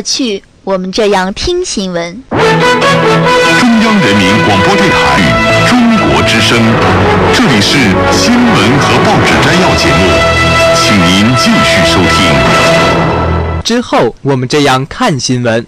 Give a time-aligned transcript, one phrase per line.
[0.00, 2.22] 过去我们这样听新闻。
[2.30, 2.40] 中
[3.82, 5.20] 央人民广播电台
[5.68, 6.58] 中国之声，
[7.34, 7.76] 这里是
[8.10, 10.08] 新闻和报纸摘要节目，
[10.74, 12.32] 请您继续收听。
[13.62, 15.66] 之后我们这样看新闻。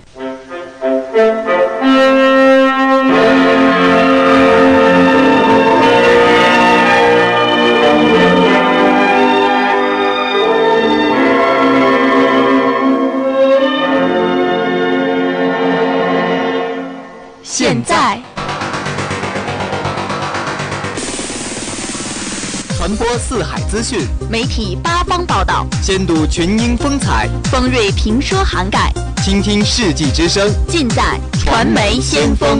[17.54, 18.18] 现在，
[22.74, 28.90] 传播四海资讯，媒体八方报道，先睹群英风采，方锐评说涵盖，
[29.22, 32.58] 倾听世纪之声，尽在传媒先锋。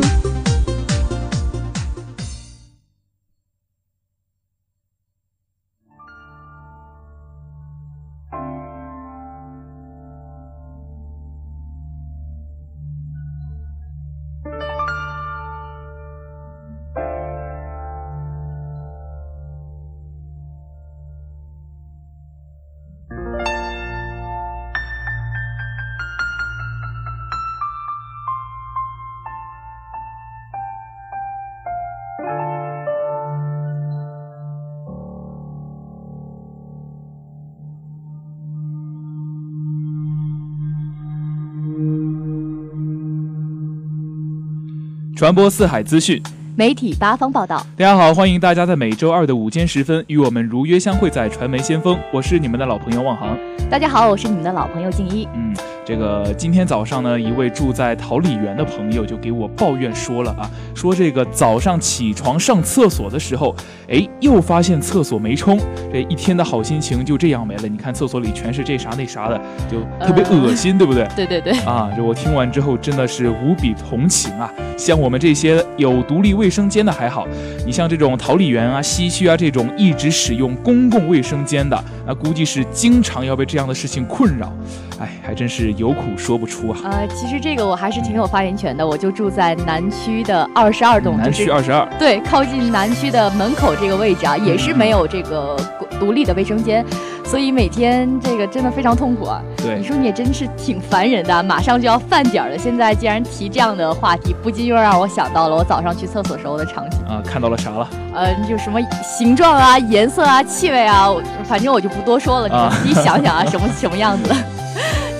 [45.22, 46.20] 传播四海资讯，
[46.56, 47.64] 媒体八方报道。
[47.76, 51.96] 大家好，欢迎大家在每周二的午间时分与我们如约相会在传媒先锋。
[52.12, 53.38] 我是你们的老朋友望航。
[53.70, 55.28] 大家好，我是你们的老朋友静一。
[55.32, 63.54] 嗯，这个今天早上呢，一位住在桃李园的朋友就给我抱怨说了啊，说这个早上起床上厕所的时候，
[63.88, 65.56] 哎，又发现厕所没冲，
[65.92, 67.68] 这一天的好心情就这样没了。
[67.68, 69.40] 你看厕所里全是这啥那啥的，
[69.70, 71.06] 就特别恶心，对不对？
[71.14, 71.52] 对对对。
[71.60, 74.52] 啊，这我听完之后真的是无比同情啊。
[74.76, 77.26] 像我们这些有独立卫生间的还好，
[77.64, 84.52] 你像这种桃李园啊、西区啊这种一直使用公共卫生间的，那估计是经常要被这样的事情困扰。
[84.98, 86.78] 哎，还真是有苦说不出啊。
[86.84, 95.56] 呃，其实这个我还是挺有发言权的，我就住在南区的二十二栋，南区二十二，对，靠近南区的门口这个位置啊，也是没有这个
[95.98, 96.84] 独立的卫生间，
[97.24, 99.42] 所以每天这个真的非常痛苦啊。
[99.56, 107.88] 对，你说你也真是挺烦人的，马上就要饭点了，现在既然提这样的话题，不禁又让我想到了我早上去厕所时候的场景啊，看到了啥了？
[108.14, 111.08] 呃，就什么形状啊、颜色啊、气味啊，
[111.44, 114.34] 反正我就不多说了，你们自己想想啊， 什么什么样子。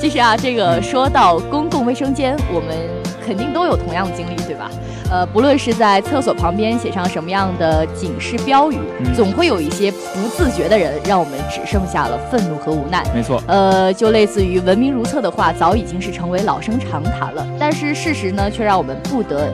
[0.01, 2.77] 其实啊，这个说到公共卫生间，我们
[3.25, 4.69] 肯定都有同样的经历，对吧？
[5.13, 8.79] 呃，不论是在厕所旁边写上什么样的警示标语，
[9.15, 13.05] 总会有一些不自觉的人，让我们只剩下了愤怒和无奈。
[13.15, 17.47] 没错，呃，就类似于“文明如厕”的话，早已经是成为老生常谈了。
[17.61, 19.53] 但是事实呢，却让我们不得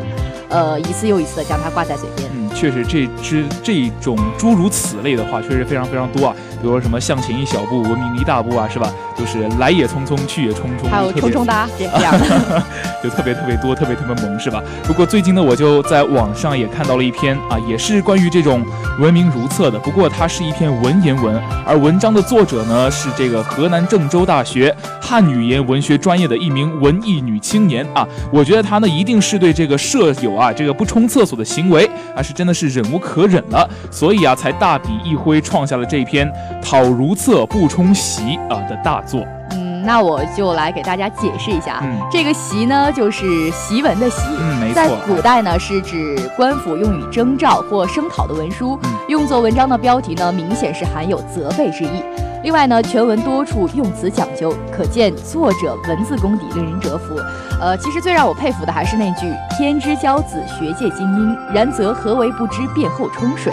[0.49, 2.31] 呃，一次又一次的将它挂在嘴边。
[2.37, 6.37] 嗯，确实，这只这种诸如此类的话，确实非常非常多啊。
[6.61, 8.93] 比如说什么向前一小步，文明一大步啊，是吧？
[9.17, 12.63] 就是来也匆匆，去也匆匆，还有冲冲哒这样的，
[13.03, 14.63] 就特别特别多，特别特别萌，是吧？
[14.85, 18.65] 不过最近呢，我就在网上也看到了一篇啊，也是关于这种
[19.01, 19.79] 文明如厕的。
[19.81, 28.07] 不过它是一篇文言文，而文章的作者呢是这个河南郑州大学汉语言文学专业的一名文艺女青年啊。
[28.33, 36.31] 我觉得她呢一定是对这个舍友啊这个不冲厕所的行为啊是真的是忍无可忍了，所以啊才大笔一挥创下了这篇
[36.63, 38.99] 讨如厕不冲席啊的大。
[39.07, 48.79] 作，嗯，那我就来给大家解释一下，嗯，这个席呢，就是檄文的檄，嗯，没错，在古代呢，是指官府用以征召或声讨的文书，
[49.09, 52.03] 用作文章的标题呢，明显是含有责备之意。
[52.43, 57.17] 另外呢，全文多处用词讲究，可见作者文字功底令人折服。
[57.61, 63.53] 呃，其实最让我佩服的还是那句“天之骄子，学界精英，然则何为不知便后冲水？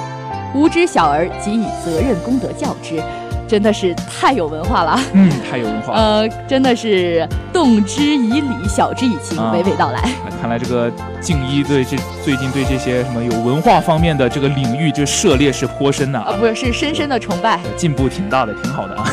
[0.56, 3.00] 无知小儿，即以责任功德教之。”
[3.48, 6.00] 真的是太有文化了，嗯，太有文化了。
[6.00, 10.02] 呃，真的是动之以理，晓之以情，娓娓道来。
[10.42, 10.92] 看来这个
[11.22, 16.24] 静一对这最近对这些什么有文化方面的这个领域，这涉猎是颇深呐。
[16.26, 19.06] 啊，不是，是深深的崇拜，进步挺大的，挺好的啊。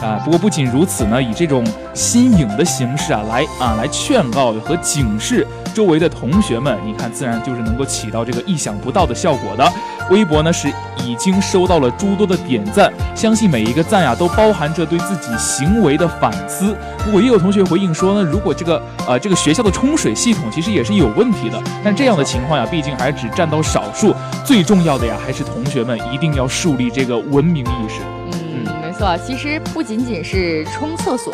[0.00, 1.62] 啊，不过不仅如此呢，以这种
[1.92, 9.72] 新颖的形式啊，来啊来劝告和警示周围的同学们，你看，自然就是能够起到这个意想不到的效果的。
[10.10, 10.68] 微博呢是
[11.04, 16.74] 已经收到了诸多的点赞，相信每一个赞呀都包含着对自己行为的反思。
[17.04, 24.14] 不过也有同学回应说呢，如果这个呃这个学校的冲水系统其实也是有问题的，但这样的情况呀，毕竟还只占到少数。
[24.44, 28.00] 最重要的呀，还是同学们一定要树立这个文明意识。
[29.24, 31.32] 其实不仅仅是冲厕所，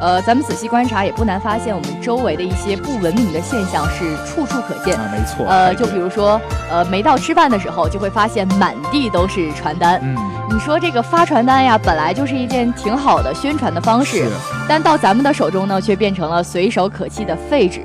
[0.00, 4.96] 呃，咱们仔细观察也不难发现，我们周围的一些不文明的现象是处处可见。
[4.96, 5.46] 啊，没错。
[5.46, 10.00] 呃，就比如说，呃，没到吃饭的时候，就会发现满地都是传单。
[10.02, 10.16] 嗯，
[10.50, 14.28] 你说这个发传单呀，本来就是一件挺好的宣传的方式，
[14.68, 17.82] 但到咱们的手中呢，却变成了随手可弃的废纸。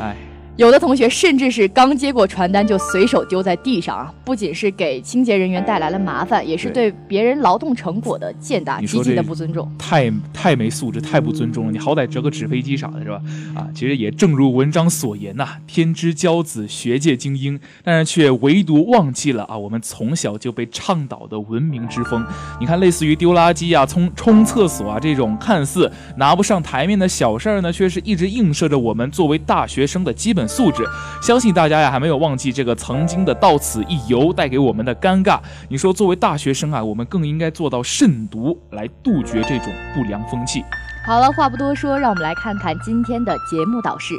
[0.00, 0.14] 哎。
[0.56, 9.70] 有的同学甚至是刚接过传单就随手丢在地上啊，不仅是给清洁人员带来了麻烦，也是对别人劳动成果的践踏，极其的不尊重。
[9.78, 11.72] 太太没素质，太不尊重了！
[11.72, 13.20] 你好歹折个纸飞机啥的，是吧？
[13.54, 22.24] 啊，其实也正如文章所言呐，天之骄子，学界精英，但是却唯独忘记了啊，我们从小就被倡导的文明之风。
[22.58, 30.45] 你看，类似于丢垃圾啊、冲冲厕所啊这种看似拿不上台面的小事儿呢，却是一直映射着我们作为大学生的基本。
[30.48, 30.84] 素质，
[31.22, 35.38] 相信大家呀还没有忘记这个曾经的到此一游带给我们的尴尬。
[35.68, 40.64] 你说，作为大学生啊，我们更应该做到慎独，来杜绝这种不良风气。
[41.06, 44.14] 好了，话不多说，让我们来看看今天的节目导视：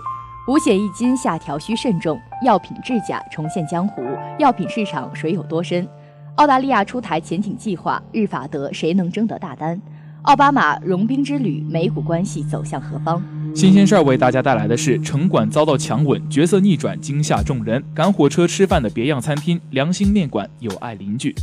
[0.47, 4.01] 五险一金下调需慎重，药品制假重现江湖，
[4.39, 5.87] 药品市场水有多深？
[6.35, 9.81] 澳大利亚出台潜艇计划，日法德谁能争得大单？
[10.27, 13.23] 奥巴马融冰之旅，美股关系走向何方？
[13.55, 21.33] 新鲜事儿为大家带来的是城管遭到强吻，角色逆转惊吓众人；赶火车吃饭的别样餐厅，良心面馆有爱邻居。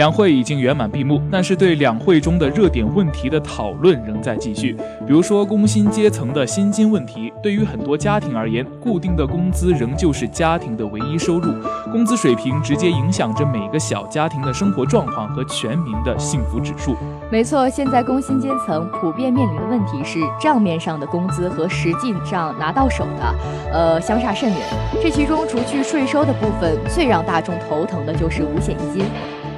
[0.00, 4.74] 两会已经圆满闭幕，但是对两会中的热点问题的讨论仍在继续。
[5.06, 11.52] 比如说工薪阶层的薪金问题，对于很多家庭而言，固定的工资仍旧是家庭的唯一收入，
[11.92, 16.96] 工资水平直接影响着每个小家庭的生活状况和全民的幸福指数。
[17.30, 23.34] 没错，现在工薪阶层普遍面临的问题是账面上的工资和实际上拿到手的，
[23.70, 24.60] 呃，相差甚远。
[25.02, 29.04] 这其中除去税收的部分，最让大众头疼的就是五险一金。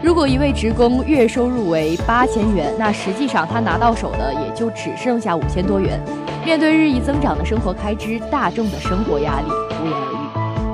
[0.03, 6.01] 如果一位职工月收入为八千元，那实际上他拿到手的也就只剩下五千多元。
[6.45, 9.47] 面对日益增长的生活开支，大众的生活压力
[9.81, 10.12] 无言。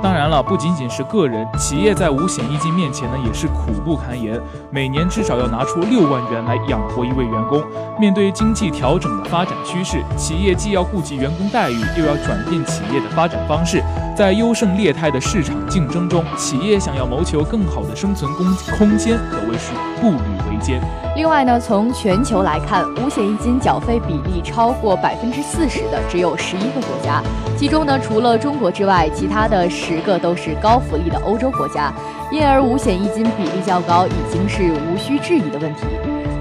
[0.01, 4.41] 当然了，不仅仅是个人，企业在五险一金面前呢也是苦不堪言，
[4.71, 7.61] 每年至少要拿出六万元来养活一位员工。
[7.99, 13.83] 面对经济调整的发展趋势，企业既要顾及员工待遇，又要转变企业的发展方式。
[14.17, 20.81] 在优胜劣汰的市场竞争中，企业想要谋求更好的生存空空间，可谓是步履维艰。
[21.17, 27.23] 另外呢，从全球来看，五险一金缴费比例超过百分之四十的只有十一个国家，
[27.57, 31.91] 其中呢，除了中国之外，其他的十十个都是高福利的欧洲国家，
[32.31, 35.87] 因而五险一金比例较高已经是无需质疑的问题。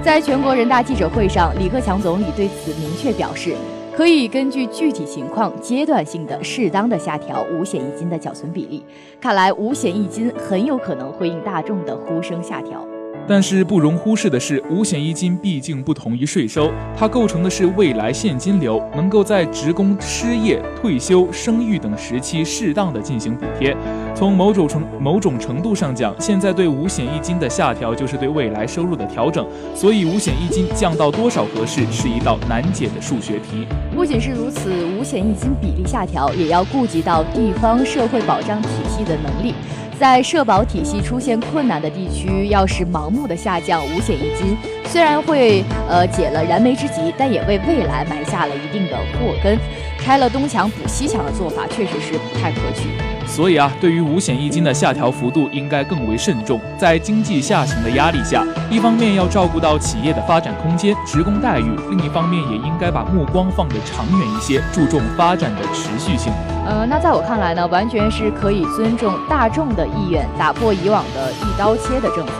[0.02, 3.56] 在全国人大记者会上，李克强总理对此明确表示。
[3.96, 8.84] 可以根据具体情况阶段性的适当的下调五险一金的缴存比例。
[9.20, 12.86] 看来五险一金很有可能会应大众的呼声下调。
[13.28, 23.76] 但是不容忽视的是，五险一金毕竟不同于税收，它构成的是未来现金流，能够在职工失业、退休、生育等时期适当的进行补贴。
[24.18, 29.46] 从某种程某种程度上讲，现在对五险一金的下调就是对未来收入的调整，
[29.76, 33.64] 所以五险一金降到多少合适，是一道难解的数学题。
[33.94, 39.54] 不仅是如此，五险一金比例下调，也要顾及到地方社会保障体系的能力。
[40.00, 44.56] 在社保体系出现困难的地区，要是盲目的下降五险一金，
[44.86, 49.56] 虽然会呃解了燃眉之急，但也为未来埋下了一定的祸根。
[50.00, 52.88] 拆了东墙补西墙的做法，确实是不太可取。
[53.28, 56.58] 所以啊，对于五险一金的下调幅度，应该更为慎重。
[56.78, 66.32] 在经济下行的压力下，一方面要照顾到企业的发展空间、职工待遇，另一方面也应该把目光放得长远一些，注重发展的持续性。
[66.66, 72.32] 呃，那在我看来呢，完全是可以尊重大众的意愿，打破以往的一刀切的政策，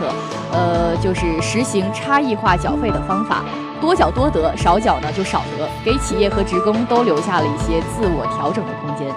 [0.51, 3.43] 呃，就是实行差异化缴费的方法。
[3.79, 9.07] 多缴多得，少缴呢就少得，给企业和职工都留下了一些自我调整的空间。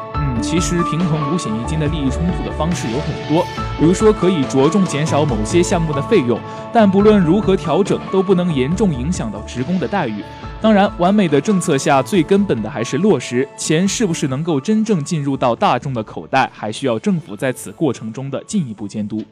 [0.43, 3.43] 其实平衡五险一金的利益冲突的方式有很多，
[3.79, 6.39] 比如说可以着重减少某些项目的费用，
[6.73, 10.23] 但不论如何调整，都不能严重影响到职工的待遇。
[10.61, 19.25] 当然，完美的政策下，最根本的还是落实，钱是不是能够真正进入到大众的口袋，还需要政府在此过程中的进一步监督。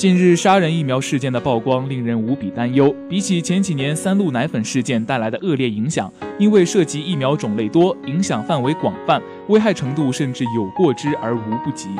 [0.00, 2.90] 近日杀人疫苗事件的曝光令人无比担忧。
[3.06, 11.90] 比起前几年三鹿奶粉事件带来的恶劣影响，因为涉及疫苗种类多、影响范围广泛，危害程度甚至有过之而无不及。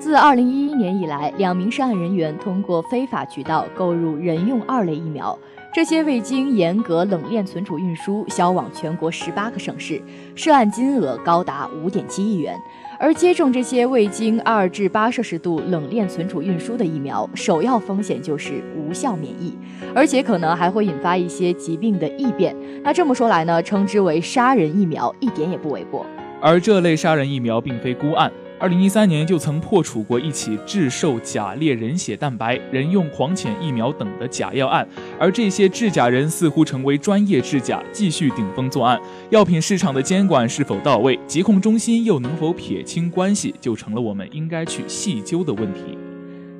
[0.00, 5.38] 自二零一一年以来，两名涉案人员通过非法渠道购入人用二类疫苗，
[5.72, 10.02] 这些未经严格冷链存储运输，销往全国十八个省市，
[10.34, 12.58] 涉案金额高达五点七亿元。
[12.98, 19.56] 而接种这些未经二至八摄氏度冷链存储运输的疫苗，首要风险就是无效免疫，
[19.94, 22.54] 而且可能还会引发一些疾病的异变。
[22.82, 26.06] 那这么说来呢，称之为杀人疫苗一点也不为过。
[26.40, 28.30] 而这类杀人疫苗并非孤案。
[28.64, 34.88] 二零一三年就曾破处过一起制售假劣人血蛋白、人用狂犬疫苗等的假药案，
[35.20, 38.98] 而这些制假人似乎成为专业制假，继续顶风作案。
[39.28, 45.98] 药品市场的监管是否到位，疾控中心又能否撇清关系，就成了我们应该去细究的问题。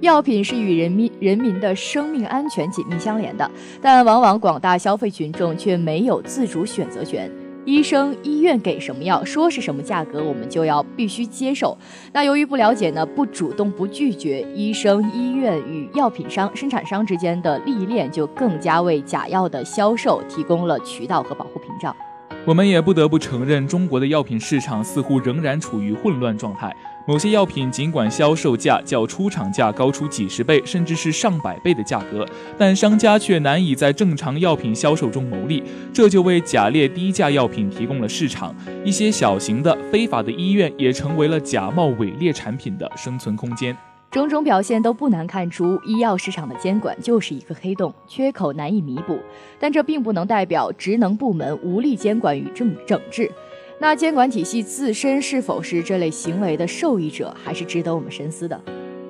[0.01, 7.31] 药品是与人民人民的生命安全紧密相连的，但往往广大消费群众却没有自主选择权。
[7.65, 11.77] 医生、医院给什么药，说是什么价格，我们就要必须接受。
[12.13, 21.95] 那由于不了解呢，不主动、不拒绝，医生、医院与药品商、生产商之间的利益链就更加为假药的销售提供了渠道和保护屏障。
[22.47, 26.75] 我们也不得不承认，中国的药品市场似乎仍然处于混乱状态。
[27.07, 38.55] 某些药品尽管销售价较出厂价高出几十倍，甚至是上百倍的价格，但商家却难以在正常药品销售中牟利，这就为假劣低价药品提供了市场。
[38.83, 43.77] 一些小型的非法的医院也成为了假冒伪劣产品的生存空间。
[44.11, 49.19] 种种表现都不难看出，医药市场的监管就是一个黑洞，缺口难以弥补。
[49.59, 53.29] 但这并不能代表职能部门无力监管与整整治。
[53.81, 58.61] 那监管体系自身是否是这类行为的受益者，还是值得我们深思的。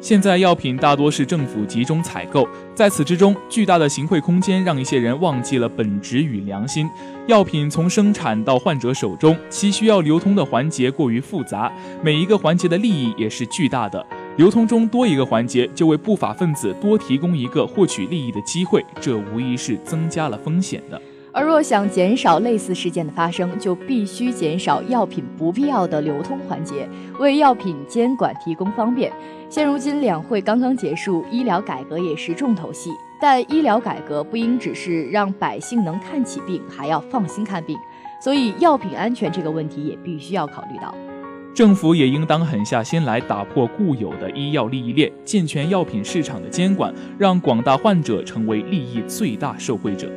[0.00, 6.87] 现在药品大多是政府集中采购，在此之中，巨大的行贿空间让一些人忘记了本质与良心。
[7.26, 14.04] 药品从生产到患者手中，其需要流通的环节过于复杂，每一个环节的利益也是巨大的。
[14.37, 21.00] 流通中多一个环节，就为不法分子多提供一个获取利益的机会，这无疑是增加了风险的。
[21.35, 26.88] 而若想减少类似事件的发生，就必须减少药品不必要的流通环节，
[27.19, 29.12] 为药品监管提供方便。
[29.50, 32.91] 现如今两会刚刚结束，医疗改革也是重头戏。
[33.21, 37.76] 但医疗改革不应只是让百姓能看起病，还要放心看病。
[38.23, 40.95] 所以药品安全这个问题也必须要考虑到。
[41.53, 50.09] 政府也应当狠下心来，打破固有的医药利益链，健全药品市场的监管，让广大患者成为利益最大受惠者。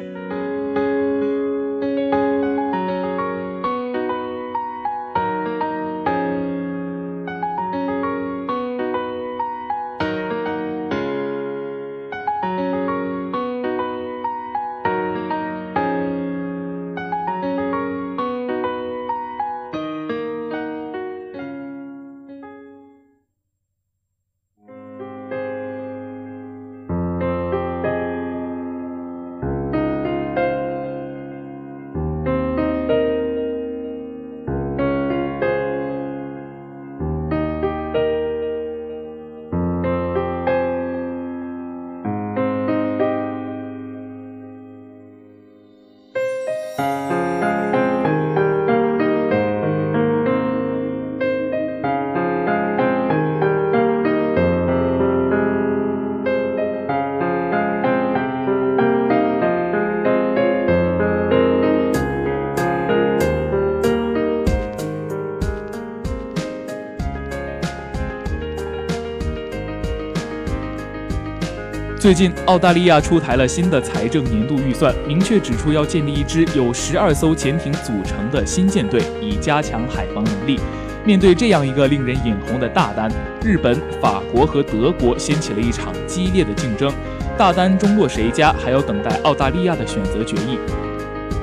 [72.08, 80.58] 最近，澳大利亚出台了新的财政年度预算，明确指出要建立一支由十二艘潜艇组成的新舰队，以加强海防能力。
[81.04, 83.12] 面对这样一个令人眼红的大单，
[83.44, 86.90] 日本、法国和德国掀起了一场激烈的竞争。
[87.38, 90.58] 大单中落谁家，还要等待澳大利亚的选择决议。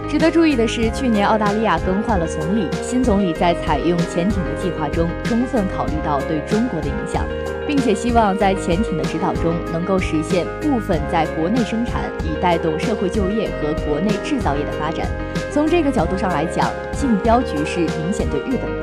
[0.08, 7.22] 值得注意的是，去年澳大利亚更换了总理，新总理在采用潜艇的计划中，充分考虑到对中国的影响。
[7.66, 15.06] 并且希望在潜艇的指导中，能够实现部分在国内生产，以带动社会就业和国内制造业的发展。
[15.50, 18.73] 从这个角度上来讲，竞标局势明显对日本。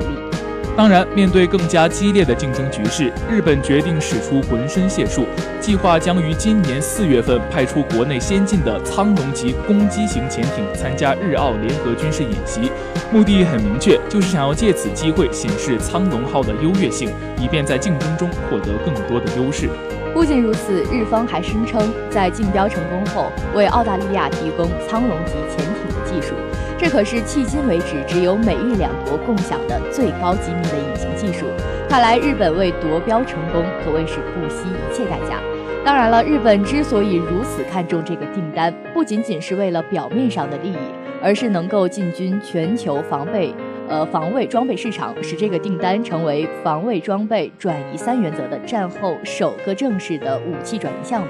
[0.74, 5.26] 当然，面对更加激烈的竞争局势，日本决定使出浑身解数，
[5.60, 12.72] 计划将于今年四月份派出国内先进的苍龙级攻击型潜艇参加日澳联合军事演习。
[13.12, 19.68] 目的很明确，就是想要借此机会显示苍龙号的优越性，以便在竞争中获得更多的优势。
[20.14, 26.34] 不仅如此，日方还声称，在竞标成功后，为澳大利亚提供苍龙级潜艇的技术。
[26.82, 31.46] 这可是迄今为止只有美日两国共享的最高机密的隐形技术。
[31.88, 35.38] 看来日本为夺标成功可谓是不惜一切代价。
[35.84, 40.76] 当然了，日本之所以如此看重这个订单，不仅仅是为了表面上的利益，
[41.22, 43.54] 而是能够进军全球防备
[43.88, 51.28] 呃防卫装备市场，使这个订单成为防卫装备转移三原则的战后首个正式的武器转移项目。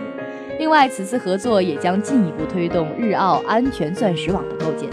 [0.59, 4.89] 另外，此次合作也将进一步推动日澳安全钻石网的构建。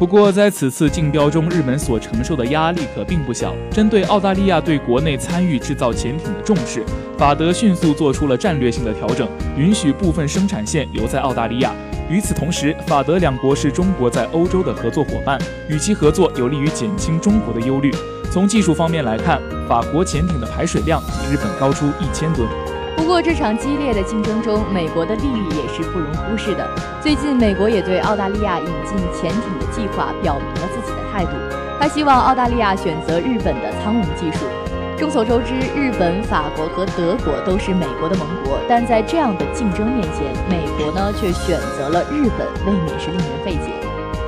[0.00, 3.54] 不过，在此次竞标中，日本所承受的压力可并不小。
[3.70, 6.82] 针对澳大利亚对国内参与制造潜艇的重视，
[7.18, 11.74] 法德迅速做出了战略性的调整，允许部分生产线留在澳大利亚。
[12.08, 17.92] 与此同时，法德两国是中国在欧洲的合作伙伴，与其合作有利于减轻中国的忧虑。
[18.32, 22.48] 从技术方面来看，法国潜艇的排水量比日本高出一千吨。
[23.00, 26.68] 不过，这场激烈的竞争中，美国的利益也是不容忽视的。
[27.00, 31.30] 最近，美国也对澳大利亚引进潜艇的计划表明了自己的态度。
[31.80, 34.44] 他希望澳大利亚选择日本的苍龙技术。
[34.98, 43.72] 众所周知，日本、法国和德国都是美国的盟国，但在这样的竞争面前，美国呢却选择了日本，未免是令人费解。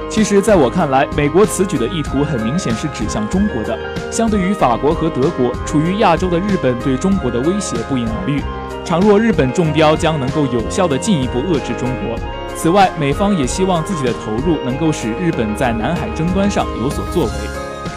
[0.08, 3.78] 其实，在我看来，美国此举的意图很明显是指向中国的。
[4.10, 8.42] 相对于法国和德国，处于亚洲的日本对中国的威胁不言而喻。
[8.84, 12.18] 倘若日本中标，将能够有效地进一步遏制中国。
[12.56, 17.30] 此外，美方也希望自己的投入能够使日本在南海争端上有所作为。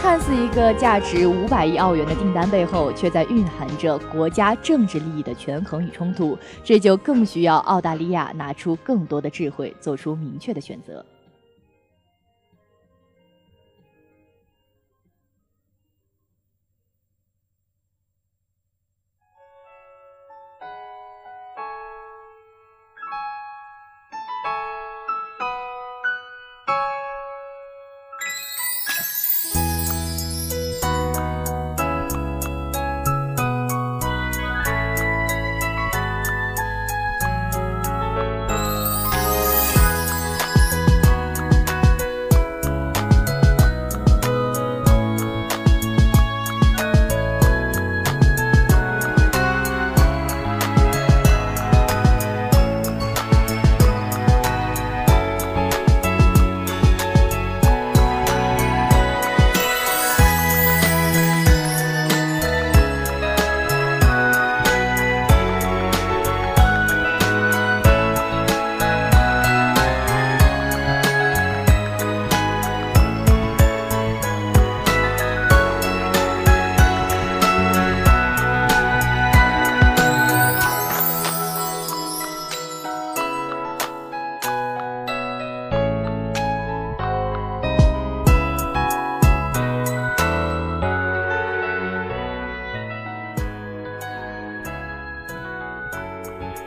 [0.00, 11.04] 看似一个价值五百亿澳元的订单背后，却在蕴含着国家政治利益的权衡与冲突，这就更需要澳大利亚拿出更多的智慧，做出明确的选择。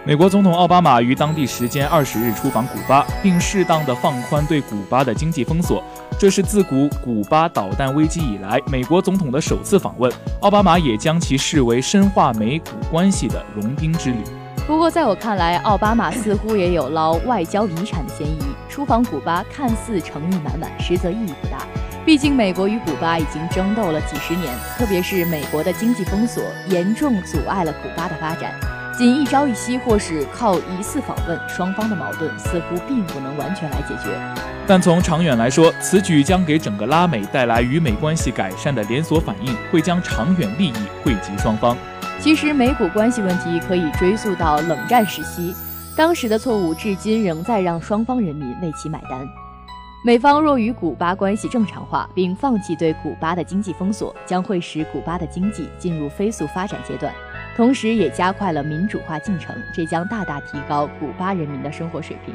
[0.10, 5.84] 美国总统奥巴马于当地时间二十日出访古巴，并适当的放宽对古巴的经济封锁。
[6.18, 10.12] 这是自古古巴导弹危机以来美国总统的首次访问。
[10.42, 14.18] 奥巴马也将其视为深化美古关系的融冰之旅。
[14.66, 18.40] 不过，在我看来，奥巴马似乎也有捞外交遗产的嫌疑。
[18.68, 21.60] 出访古巴看似诚意满满，实则意义不大。
[22.04, 28.52] 毕竟，美国与古巴已经争斗了几十年，特别是美国的经济封锁严重阻碍了古巴的发展。
[29.00, 34.10] 仅一朝一夕，或是靠一次访问，双方的矛盾似乎并不能完全来解决。
[34.68, 41.78] 但从长远来说，此举将给整个拉美带来与美关系改善的连锁反应，会将长远利益惠及双方。
[42.20, 45.56] 其实，美古关系问题可以追溯到冷战时期，
[45.96, 49.26] 当时的错误至今仍在让双方人民为其买单。
[50.04, 57.14] 美方若与古巴关系正常化，并放弃对古巴的经济封锁，将会使古巴的经济进入飞速发展阶段。
[57.56, 62.34] 同时，也加快了民主化进程，这将大大提高古巴人民的生活水平。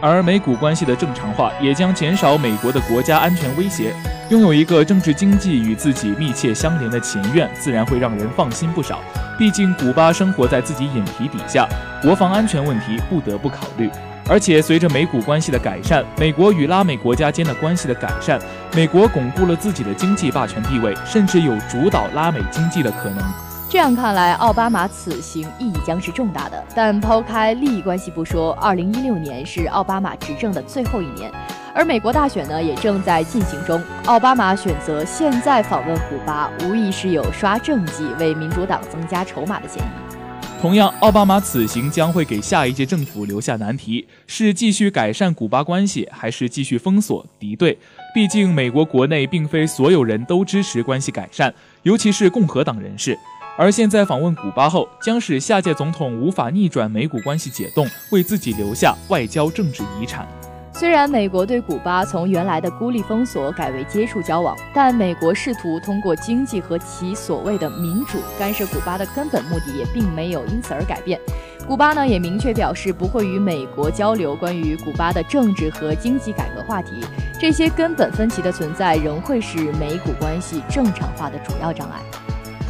[0.00, 3.94] 而美古关系的正常化，也将减少美国的国家安全威胁。
[4.30, 8.98] 拥有一个政治经济与自己密切相连的前院，自然会让人放心不少。
[9.38, 11.68] 毕竟，古巴生活在自己眼皮底下，
[12.00, 13.90] 国防安全问题不得不考虑。
[14.28, 18.40] 而且，随着美古关系的改善，美国与拉美国家间的关系的改善，
[18.74, 23.51] 美国巩固了自己的经济霸权地位，甚至有主导拉美经济的可能。
[23.72, 26.62] 这样看来，奥巴马此行意义将是重大的。
[26.76, 31.32] 但抛开利益关系不说，二零一六年是奥巴马执政的最后一年，
[31.74, 33.82] 而美国大选呢也正在进行中。
[34.04, 40.12] 奥巴马选择现在访问古巴，无疑是有刷政绩、为民主党增加筹码的嫌疑。
[40.60, 47.78] 同样，奥巴马此行将会给下一届政府留下难题：是继续改善古巴关系，还是继续封锁敌对？
[48.14, 51.54] 毕竟，美国国内并非所有人都支持关系改善，
[51.84, 53.18] 尤其是共和党人士。
[53.58, 60.26] 而现在访问古巴后，将使下届总统无法逆转美古关系解冻，为自己留下外交政治遗产。
[60.74, 71.20] 虽然美国对古巴从原来的孤立封锁改为接触交往，但美国试图通过经济和其所谓的民主干涉古巴的根本目的也并没有因此而改变。
[71.68, 77.04] 古巴呢也明确表示不会与美国交流关于古巴的政治和经济改革话题。
[77.38, 82.00] 这些根本分歧的存在仍会是美古关系正常化的主要障碍。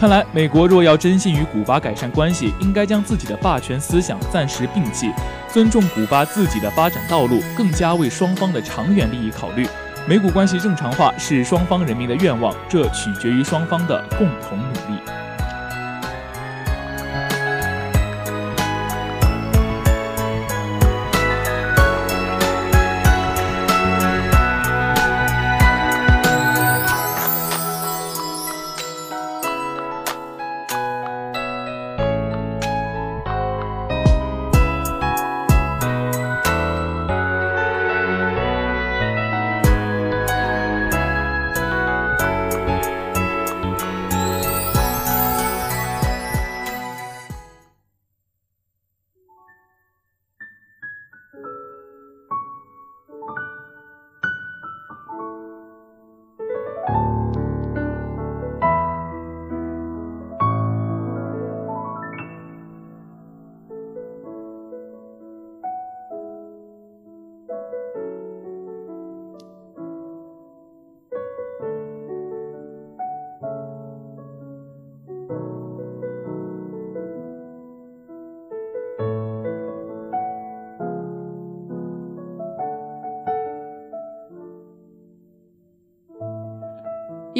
[0.02, 5.12] 看来，美国若要真心与古巴改善关系，应该将自己的霸权思想暂时摒弃，
[5.48, 9.64] 尊重古巴自己的发展道路，更加为双方的长远利益考虑。
[10.08, 15.00] 美古关系正常化是双方人民的愿望，这取决于双方的共同努力。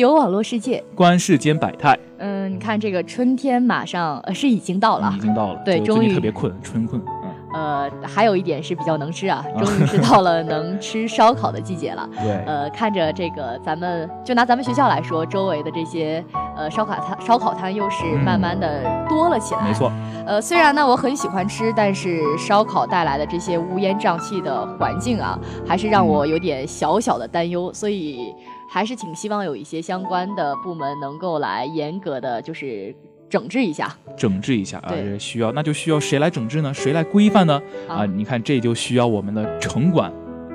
[0.03, 1.97] 有网络世界，观世间百态。
[2.19, 5.63] 嗯，你看这个春天马上呃是已经到了，已经到了。
[5.65, 7.01] 对，终于最近特别困，春困。
[7.63, 12.09] 嗯，呃，还有一点是比较能吃啊，终于是到了能吃烧烤的季节了。
[12.21, 16.25] 对，呃，看着这个咱们就拿咱们学校来说，周围的这些
[16.57, 19.63] 呃烧烤摊烧烤摊又是慢慢的多了起来。
[19.63, 19.91] 没错。
[20.27, 28.35] 呃，虽然呢我很喜欢吃，但是烧烤带来的这些乌烟瘴气的环境啊，还是让我有点小小的担忧，所以
[28.71, 32.95] 还是挺希望有一些相关的部门能够来严格的就是
[33.33, 33.91] 整治一下。
[34.15, 36.73] 整治一下啊，需要，那就需要谁来整治呢？
[36.75, 37.59] 谁来规范呢？
[37.89, 40.13] 啊啊，你看这就需要我们的城管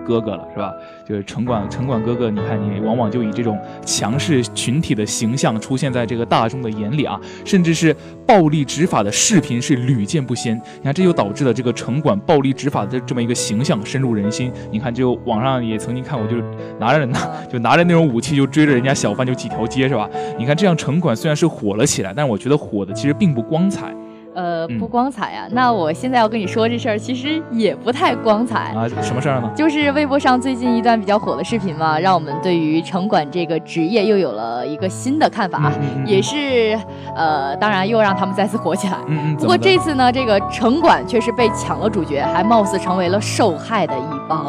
[0.07, 0.73] 哥哥了，是吧？
[1.05, 7.93] 就是城管城管哥哥，你看你往往就以这种强势群体的形象出现在这个大众的眼里啊，甚至是
[8.25, 10.55] 暴力执法的视频是屡见不鲜。
[10.77, 14.51] 你看，这就导致了这个城管暴力执法的这么一个形象深入人心。
[14.71, 16.43] 你看，就网上也曾经看过，就是
[16.79, 17.19] 拿着拿
[17.51, 20.09] 就拿着那种武器就追着人家小贩就几条街，是吧？
[20.37, 23.93] 你看这样城管虽然是火了起来，但是我觉得火的其实并不光彩
[24.38, 25.47] 呃，嗯不光彩啊。
[25.52, 28.71] 那我现在要跟你说这事儿，其实也不太光彩。
[28.76, 28.88] 啊。
[29.02, 29.52] 什么事儿呢？
[29.56, 36.78] 就是微博上最近一段比较火的视频嘛，让我们对于城管这个职业又有了一个新的看法，嗯嗯嗯也是
[37.15, 38.97] 呃，当然又让他们再次火起来。
[39.39, 44.45] 不过这次呢，这个城管却是被抢了主角，还貌似成为了受害的一方。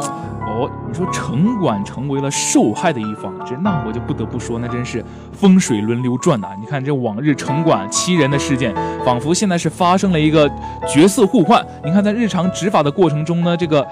[0.87, 8.73] 你说城管成为了受害的一方，这那我就不得不说，那真是风水轮流转呐、你看这往日城管欺人的事件，
[9.05, 10.49] 仿佛现在是发生了一个
[10.87, 11.63] 角色互换。
[11.85, 13.85] 你看在日常执法的过程中呢，这个。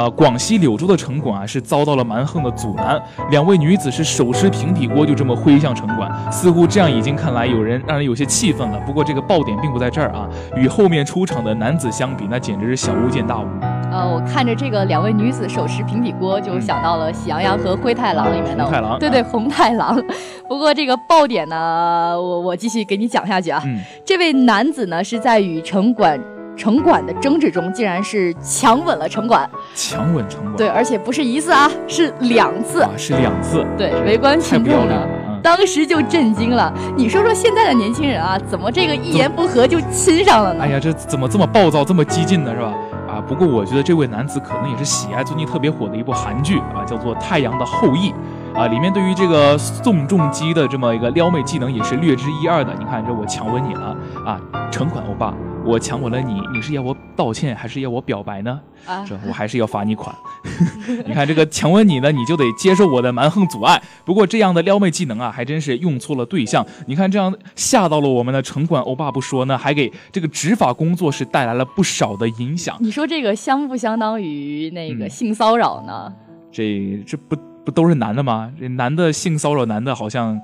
[0.00, 2.98] 呃，广西柳州的城管啊是遭到了蛮横的阻拦，
[3.30, 8.80] 两位女子是手持平底锅就这么挥向城管，似乎这样已经看来有人让人有些气愤了。
[8.86, 13.46] 不过这个爆点并不在这儿啊，与后面出场的男子相比，那简直是小巫见大巫。
[13.92, 20.02] 呃，我看着这个两位女子手持平底锅，就想到了《喜羊羊和灰太狼》里面的红太狼对对，啊红太狼。
[20.48, 23.60] 不过这个爆点呢，我我继续给你讲下去啊。
[23.66, 26.18] 嗯，这位男子呢是在与城管
[26.60, 32.82] 城管的争执中，竟然是强吻了城管，强吻城管，对，而且不是一次啊，是两次。
[32.82, 35.06] 啊，是两次，对，围观太群众呢不要脸了。。
[35.06, 40.64] 嗯当时就震惊了，你说说现在的年轻人啊，怎么这个一言不合就亲上了呢？
[40.64, 42.74] 哎呀，这怎么这么暴躁，这么激进呢，是吧？
[43.08, 48.12] 啊，不过我觉得这位男子可能也是喜爱最近特别火的一部韩剧啊，叫做《太阳的后裔》
[48.58, 52.74] 啊，里面对于这个宋仲基的这么一个撩妹技能也是略知一二的。
[52.78, 53.96] 你看，这我强吻你了
[54.26, 54.38] 啊，
[54.70, 55.32] 城管欧巴，
[55.64, 58.60] 我强吻了你，你是要我道歉还是要我表白呢？
[58.86, 60.14] 啊，这我还是要罚你款。
[61.06, 63.80] 你看这个强吻你呢，你就得接受我的蛮横阻碍。
[64.04, 66.66] 不过这样的撩妹技能啊，还真是用错了对象。
[66.86, 72.76] 你看这样吓到了我们的城管欧巴不说呢，还给这个执法工作是带来了不少的影响。
[72.80, 76.12] 你说这个相不相当于那个嗯性骚扰呢？
[76.50, 78.50] 这这不不都是男的吗？
[78.58, 80.40] 这男的性骚扰男的，好像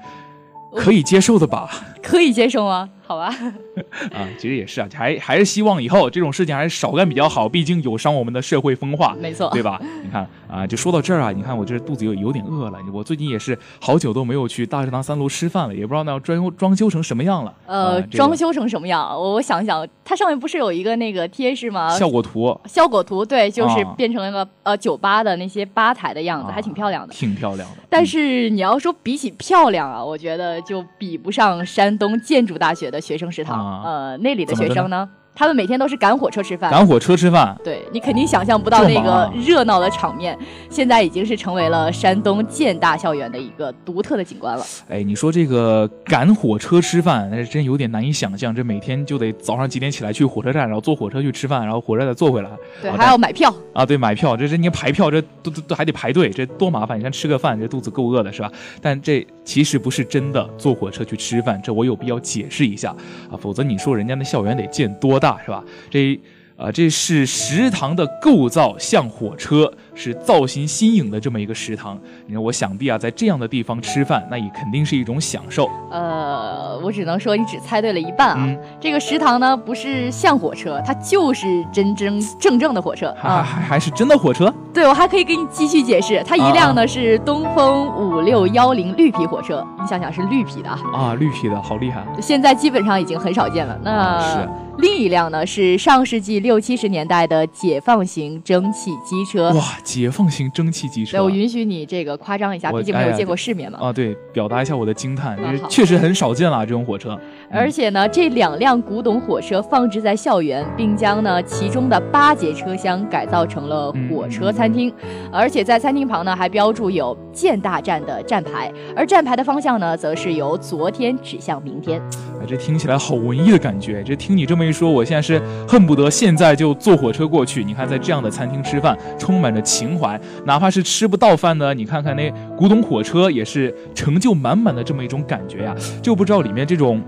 [0.76, 1.68] 可以接受的吧？
[2.06, 2.88] 可以接受吗？
[3.08, 3.26] 好吧，
[4.12, 9.14] 啊，其实也是啊，还还是希望以后这种事情还是少干比较好，毕竟有伤我们的社会风化。
[9.20, 9.80] 没错，对吧？
[10.02, 12.78] 你看啊，就说到这儿啊，你看我这肚子有有点饿了。
[12.92, 17.54] 我最近也是好久都没有去大食堂三楼吃饭了，也不知道那要装装修成什么样了。
[17.66, 19.08] 呃，啊这个装修成什么样？
[19.08, 21.88] 我我想想，它上面不是有一个那个贴士吗？
[21.96, 27.14] 效果图效果图，对，就是啊变成了个、呃酒吧的那些吧台的样子，啊还挺漂亮的。
[27.14, 33.64] 挺漂亮的，但嗯是你要说比起漂亮啊，我觉得就比不上山东建筑大学的学生食堂。
[33.64, 33.82] 啊。
[33.84, 36.70] 呃，那里的学生呢，他们每天都是赶火车吃饭。
[36.70, 40.36] 赶火车吃饭，对你肯定想象不到那个热闹的场面，
[40.70, 44.64] 现在已经是成为了山东建大校园的一个独特的景观了。
[44.88, 48.54] 哎，你说这个赶火车吃饭，那是真有点难以想象。
[48.54, 52.48] 这每天就得早上几点起来去火车站，然后坐火车去吃饭，然后火车再坐回来。
[52.80, 53.54] 对，啊还要买票。
[53.74, 56.98] 啊，对，买票，这这你排票，这都都都还得排队，这多麻烦！
[56.98, 58.50] 你看吃个饭，这肚子够饿的是吧？
[58.80, 62.96] 但这其实不是真的坐火车去吃饭，这我有必要解释一下
[63.30, 65.64] 啊，否则你说人家那校园得建多大是吧？
[65.90, 66.18] 这。
[66.56, 71.98] 啊，这是食堂的构造像火车，是造型新颖的这么一个食堂。
[72.26, 75.68] 你看，我想必啊，在这样的地方吃饭，那也肯定是一种享受。
[75.90, 78.44] 呃，我只能说你只猜对了一半啊。
[78.46, 83.42] 嗯这个食堂呢，不是像火车，它就是真真正正的火车还还啊。
[83.42, 92.04] 还还是真的火车对，我还可以给你继续解释，它一辆呢是东风五六幺零绿皮火车，你想想是绿皮的啊，啊，绿皮的好厉害！
[92.20, 93.78] 现在基本上已经很少见了。
[93.82, 99.50] 那、啊是另一辆呢是上世纪六七十年代的解放型蒸汽机车。
[99.54, 101.12] 哇，解放型蒸汽机车。
[101.12, 103.78] 对，我允许你这个夸张一下，毕竟没有见过世面嘛。
[103.80, 107.18] 啊，对，表达一下我的惊叹，啊确实很少见了这种火车。
[107.50, 114.92] 而且呢，这两辆古董火车放置在校园，并将呢其中的八节车厢改造成了火车餐厅，
[115.32, 122.00] 而且在餐厅旁呢还标注有建大站的站牌，而站牌的方向呢则是由昨天指向明天。
[122.40, 124.02] 哎，这听起来好文艺的感觉。
[124.02, 127.64] 这听你这么一说，我现在是恨不得现在就坐火车过去。
[127.64, 130.20] 你看，在这样的餐厅吃饭，充满着情怀。
[130.44, 135.74] 哪怕是吃不到饭呢，你看看那古董火车，也是成就满满的这么一种感觉呀。
[136.02, 137.00] 就不知道里面这种。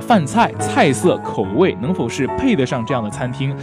[0.00, 3.54] 饭菜菜色口味能否是配得上这样的餐厅？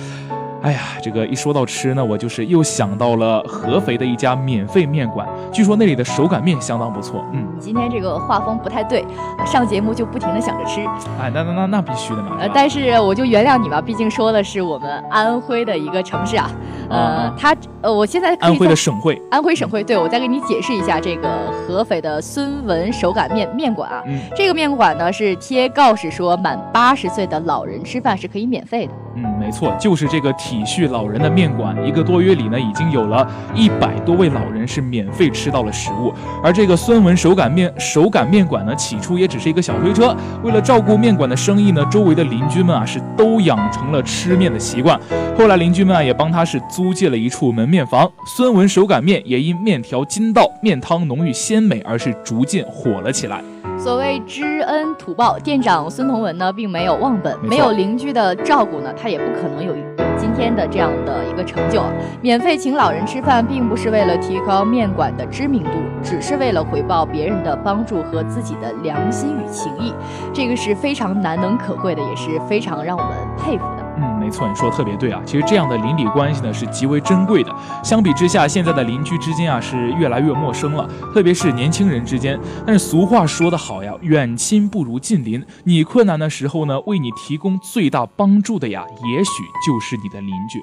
[0.61, 7.25] 哎呀，这个一说到吃呢，我就是又想到了合肥的一家免费面馆，据说那里的手擀面相当不错。
[7.33, 9.03] 嗯，你今天这个画风不太对，
[9.45, 10.81] 上节目就不停的想着吃。
[11.19, 12.37] 哎，那那那那必须的嘛。
[12.39, 16.51] 呃，但是我就原谅你吧，毕竟说的是我们安徽的一个城市啊。
[16.89, 19.83] 呃，他呃，我现在安徽的省会，安徽省会。
[19.83, 24.03] 对，我再给你解释一下这个合肥的孙文手擀面面馆啊。
[24.05, 24.19] 嗯。
[24.35, 28.93] 这个面馆呢是贴告示说，满八十岁的老人吃饭是可以免费的。
[29.15, 36.13] 嗯，没错，就是这个体恤老人的面馆，一个多月里呢，已经有了一百多位老人是免费吃到了食物。
[36.43, 44.99] 而这个孙文手擀面手擀面馆呢，起初也只是一个小推车，为了照顾面馆的生意呢，周围的邻居们啊是都养成了吃面的习惯。
[45.35, 53.41] 后来邻居们啊也帮他是租借了一处门面房，孙文手擀面也因面条筋道、面汤浓郁鲜美而是逐渐火了起来。
[53.83, 59.73] 所谓知恩图报，店长孙同文呢并没有忘本，没有邻居的照顾呢，他也不可能有
[60.15, 61.81] 今天的这样的一个成就。
[62.21, 65.71] 免费请老人吃饭，并不是为了提高面馆的知名度，
[66.03, 69.91] 只是为了回报别人的帮助和自己的良心与情谊，
[70.31, 73.80] 这个是非常难能可贵的，也是非常让我们佩服的。
[74.21, 75.19] 没错，你说的特别对啊。
[75.25, 77.51] 其实这样的邻里关系呢是极为珍贵的。
[77.83, 82.39] 相比之下，现在的邻居之间啊是越来越陌生了，特别是年轻人之间。
[82.65, 85.43] 但是俗话说得好呀，远亲不如近邻。
[85.63, 89.31] 你困难的时候呢，为你提供最大帮助的呀，也许
[89.65, 90.59] 就是你的邻居。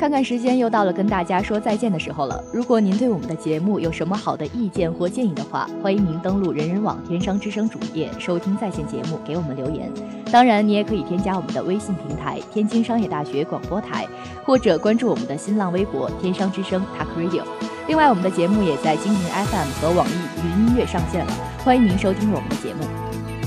[0.00, 2.42] 看看时间，又到了跟大家说再见的时候了。
[2.54, 9.92] 如果您对我们的节目有什么好的意见或建议的话，欢迎您登录人人网天商之声主页收听在线节目，给我们留言。
[10.32, 14.06] 当然，你也可以添加我们的微信平台“天津商业大学广播台”，
[14.42, 17.42] 或者关注我们的新浪微博“天商之声 Talk Radio”。
[17.86, 21.32] 另外，我们的节目也在蜻蜓 FM 和网易云音乐上线了，
[21.62, 22.99] 欢迎您收听我们的节目。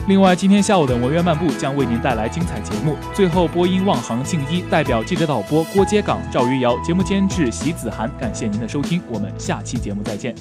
[0.06, 2.98] 另外，今天下午的文渊漫步将为您带来精彩节目。
[3.14, 10.36] 最后，播音望行静一代表记者导播郭接岗、赵于瑶，节目监制席子涵，感谢您的收听，我们下期节目再见。